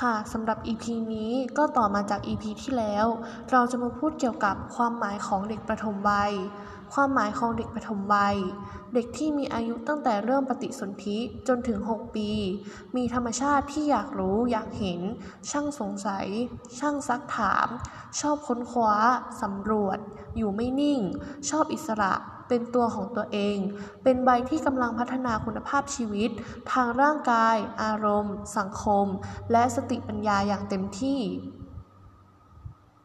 [0.00, 3.06] ค่ะสำหรับ EP นี้ก็ต่อมาจาก EP ที่แล้ว
[3.50, 6.32] เราจะมาพูดเกี่ยวกับความหมายของเด็กประถมวัย
[6.94, 8.36] ความหมายของเด็กประถมวัย
[8.94, 12.30] เด็กที่มีอายุตั้งแต่เริ่มปฏิสนธิจนถึง 6 ปี
[12.96, 15.00] มีธรรมชาติที่อยากรู้อยากเห็น
[15.50, 16.26] ช่างสงสัย
[16.78, 17.68] ช่างซักถาม
[18.20, 18.94] ชอบค้นคว้า
[19.42, 19.98] สำรวจ
[20.36, 21.00] อยู่ไม่นิ่ง
[21.50, 22.14] ชอบอิสระ
[22.48, 23.56] เป็นตัวของตัวเอง
[24.02, 26.30] เป็นใบที่กำลังพัฒนาคุณภาพชีวิต
[26.72, 29.06] ทางร่างกาย อารมณ์ สังคม
[29.52, 31.20] และสติปัญญาอย่างเต็มที่